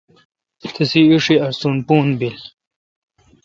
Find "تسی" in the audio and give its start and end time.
0.73-1.01